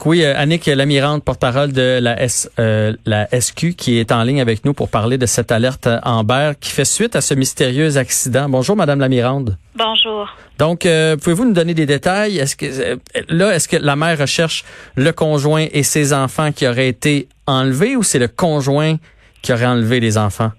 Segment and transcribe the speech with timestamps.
[0.00, 4.22] Donc oui, euh, Annick Lamirante, porte-parole de la, S, euh, la SQ, qui est en
[4.22, 7.98] ligne avec nous pour parler de cette alerte Amber qui fait suite à ce mystérieux
[7.98, 8.48] accident.
[8.48, 9.58] Bonjour, Madame Lamirande.
[9.74, 10.34] Bonjour.
[10.56, 12.38] Donc, euh, pouvez-vous nous donner des détails?
[12.38, 12.96] Est-ce que euh,
[13.28, 14.64] là, est-ce que la mère recherche
[14.96, 18.96] le conjoint et ses enfants qui auraient été enlevés ou c'est le conjoint
[19.42, 20.52] qui aurait enlevé les enfants?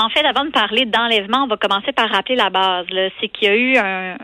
[0.00, 2.86] En fait, avant de parler d'enlèvement, on va commencer par rappeler la base.
[3.20, 3.76] C'est qu'il y a eu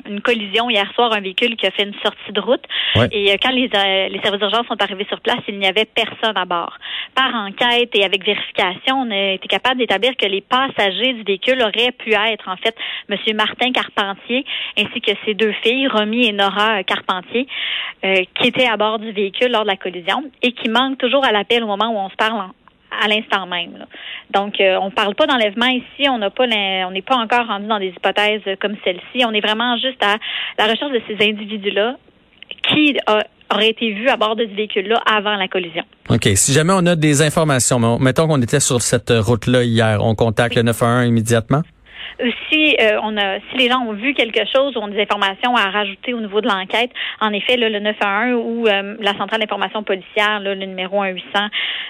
[0.09, 2.63] une collision hier soir, un véhicule qui a fait une sortie de route.
[3.11, 5.85] Et euh, quand les, euh, les services d'urgence sont arrivés sur place, il n'y avait
[5.85, 6.79] personne à bord.
[7.17, 11.61] Par enquête et avec vérification, on a été capable d'établir que les passagers du véhicule
[11.61, 12.77] auraient pu être, en fait,
[13.09, 13.37] M.
[13.37, 14.45] Martin Carpentier
[14.79, 17.49] ainsi que ses deux filles, Romy et Nora Carpentier,
[18.05, 21.25] euh, qui étaient à bord du véhicule lors de la collision et qui manquent toujours
[21.25, 22.51] à l'appel au moment où on se parle en,
[23.03, 23.87] à l'instant même.
[24.33, 26.09] Donc, euh, on ne parle pas d'enlèvement ici.
[26.09, 29.25] On n'a pas, on n'est pas encore rendu dans des hypothèses comme celle-ci.
[29.25, 30.17] On est vraiment juste à
[30.59, 31.97] la recherche de ces individus-là
[32.69, 32.97] qui
[33.51, 35.85] auraient été vus à bord de ce véhicule-là avant la collision.
[36.09, 36.29] OK.
[36.35, 40.57] Si jamais on a des informations, mettons qu'on était sur cette route-là hier, on contacte
[40.57, 41.63] le 911 immédiatement?
[42.51, 45.57] Si euh, on a, si les gens ont vu quelque chose ou ont des informations
[45.57, 49.83] à rajouter au niveau de l'enquête, en effet, le 911 ou euh, la centrale d'information
[49.83, 51.27] policière, le numéro 1 800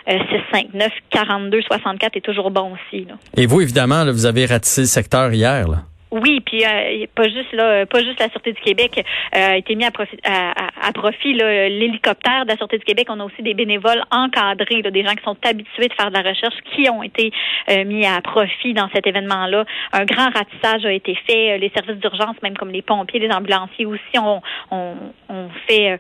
[0.07, 3.07] 659 42 64 est toujours bon aussi.
[3.37, 5.69] Et vous, évidemment, vous avez ratissé le secteur hier.
[5.69, 5.79] Là.
[6.15, 9.75] Oui, puis euh, pas juste là, pas juste la Sûreté du Québec euh, a été
[9.75, 13.09] mis à profit, à, profit l'hélicoptère de la Sûreté du Québec.
[13.11, 16.15] On a aussi des bénévoles encadrés, là, des gens qui sont habitués de faire de
[16.15, 17.33] la recherche, qui ont été
[17.69, 19.65] euh, mis à profit dans cet événement-là.
[19.93, 21.59] Un grand ratissage a été fait.
[21.59, 24.95] Les services d'urgence, même comme les pompiers, les ambulanciers aussi, ont, ont,
[25.29, 25.97] ont fait euh,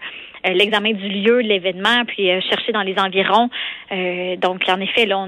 [0.52, 3.48] l'examen du lieu l'événement, puis euh, chercher dans les environs.
[3.92, 5.18] Euh, donc, en effet, là,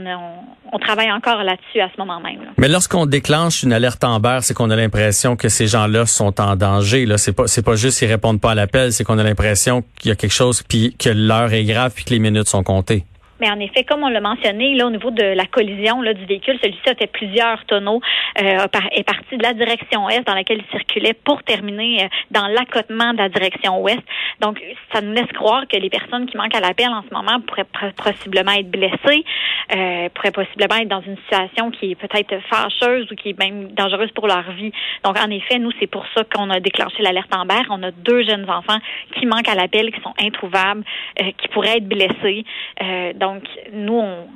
[0.73, 2.41] on, travaille encore là-dessus à ce moment même.
[2.59, 6.55] Mais lorsqu'on déclenche une alerte Amber, c'est qu'on a l'impression que ces gens-là sont en
[6.55, 7.07] danger.
[7.07, 9.83] Là, c'est pas, c'est pas juste qu'ils répondent pas à l'appel, c'est qu'on a l'impression
[9.99, 12.63] qu'il y a quelque chose, puis que l'heure est grave, puis que les minutes sont
[12.63, 13.05] comptées.
[13.41, 16.25] Mais en effet, comme on l'a mentionné, là, au niveau de la collision là, du
[16.25, 18.01] véhicule, celui-ci a fait plusieurs tonneaux,
[18.41, 22.47] euh, est parti de la direction est dans laquelle il circulait pour terminer euh, dans
[22.47, 24.03] l'accotement de la direction ouest.
[24.41, 24.61] Donc,
[24.93, 27.93] ça nous laisse croire que les personnes qui manquent à l'appel en ce moment pourraient
[27.97, 29.25] possiblement être blessées,
[29.75, 33.69] euh, pourraient possiblement être dans une situation qui est peut-être fâcheuse ou qui est même
[33.73, 34.73] dangereuse pour leur vie.
[35.05, 37.63] Donc, en effet, nous, c'est pour ça qu'on a déclenché l'alerte en Amber.
[37.71, 38.79] On a deux jeunes enfants
[39.19, 40.85] qui manquent à l'appel, qui sont introuvables,
[41.21, 42.45] euh, qui pourraient être blessés.
[42.83, 43.13] Euh,
[43.73, 44.27] nous, on,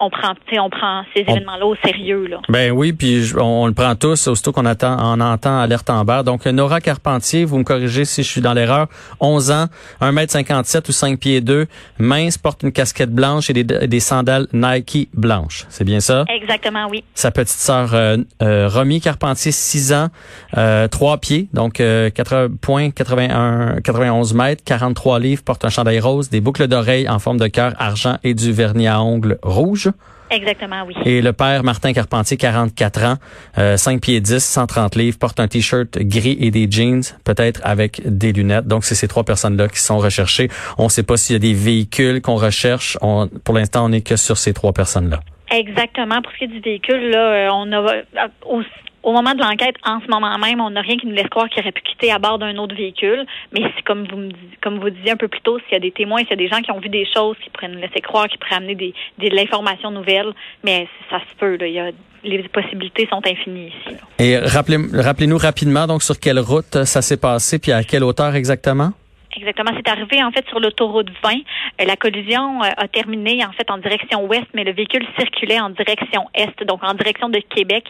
[0.00, 2.26] on, prend, on prend ces événements-là au sérieux.
[2.26, 2.40] Là.
[2.48, 6.24] Ben oui, puis on, le prend tous, aussitôt qu'on attend, on entend alerte en barre.
[6.24, 8.88] Donc, Nora Carpentier, vous me corrigez si je suis dans l'erreur,
[9.20, 9.66] 11 ans,
[10.00, 11.66] 1m57 ou 5 pieds 2,
[11.98, 15.66] mince, porte une casquette blanche et des, des sandales Nike blanches.
[15.68, 16.24] C'est bien ça?
[16.28, 17.04] Exactement, oui.
[17.14, 20.08] Sa petite sœur euh, euh Romy Carpentier, 6 ans,
[20.56, 26.00] euh, 3 pieds, donc euh, 4 points, 81, 91 mètres, 43 livres, porte un chandail
[26.00, 29.90] rose, des boucles d'oreilles en forme de cœur argent et du vernis à ongles rouge.
[30.30, 30.94] Exactement, oui.
[31.04, 33.14] Et le père Martin Carpentier, 44 ans,
[33.56, 38.02] euh, 5 pieds 10, 130 livres, porte un t-shirt gris et des jeans, peut-être avec
[38.04, 38.66] des lunettes.
[38.66, 40.48] Donc, c'est ces trois personnes-là qui sont recherchées.
[40.76, 42.98] On ne sait pas s'il y a des véhicules qu'on recherche.
[43.00, 45.20] On, pour l'instant, on n'est que sur ces trois personnes-là.
[45.50, 46.20] Exactement.
[46.20, 48.62] Pour ce qui est du véhicule, là, euh, on a euh,
[49.02, 51.48] au moment de l'enquête, en ce moment même, on n'a rien qui nous laisse croire
[51.48, 53.24] qu'il aurait pu quitter à bord d'un autre véhicule.
[53.52, 54.30] Mais c'est comme vous me
[54.62, 56.36] comme vous disiez un peu plus tôt, s'il y a des témoins, s'il y a
[56.36, 58.74] des gens qui ont vu des choses qui pourraient nous laisser croire, qui pourraient amener
[58.74, 60.32] des, de l'information nouvelle,
[60.64, 61.56] mais ça se peut.
[61.60, 61.90] Il y a,
[62.24, 63.96] les possibilités sont infinies ici.
[64.18, 68.34] Et rappelez, rappelez-nous rapidement donc sur quelle route ça s'est passé, puis à quelle hauteur
[68.34, 68.90] exactement?
[69.38, 69.70] Exactement.
[69.76, 71.30] C'est arrivé en fait sur l'autoroute 20.
[71.30, 75.60] Euh, la collision euh, a terminé en fait en direction ouest, mais le véhicule circulait
[75.60, 77.84] en direction est, donc en direction de Québec,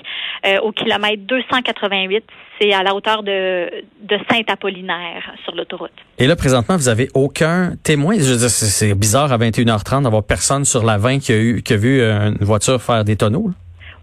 [0.47, 2.25] euh, au kilomètre 288.
[2.61, 3.71] C'est à la hauteur de,
[4.03, 5.93] de Saint-Apollinaire sur l'autoroute.
[6.19, 8.17] Et là, présentement, vous avez aucun témoin?
[8.19, 12.03] c'est bizarre à 21h30 d'avoir personne sur la 20 qui a eu qui a vu
[12.03, 13.51] une voiture faire des tonneaux.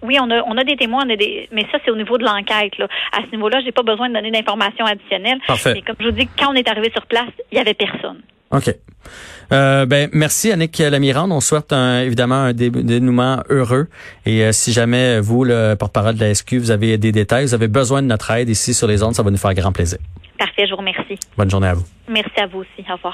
[0.02, 2.18] Oui, on a, on a des témoins, on a des, mais ça, c'est au niveau
[2.18, 2.74] de l'enquête.
[3.12, 5.40] À ce niveau-là, j'ai pas besoin de donner d'informations additionnelles.
[5.48, 5.74] Parfait.
[5.74, 8.22] Mais comme je vous dis, quand on est arrivé sur place, il y avait personne.
[8.52, 8.74] OK.
[9.52, 11.32] Euh, ben merci Annick Lamirande.
[11.32, 13.88] On souhaite évidemment un dénouement heureux.
[14.26, 17.54] Et euh, si jamais vous, le porte-parole de la SQ, vous avez des détails, vous
[17.54, 20.00] avez besoin de notre aide ici sur les ondes, ça va nous faire grand plaisir.
[20.38, 21.18] Parfait, je vous remercie.
[21.38, 21.86] Bonne journée à vous.
[22.10, 22.82] Merci à vous aussi.
[22.90, 23.00] Au revoir.